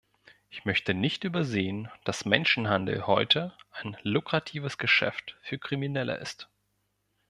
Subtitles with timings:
[0.49, 6.49] Ich möchte nicht übersehen, dass Menschenhandel heute ein lukratives Geschäft für Kriminelle ist.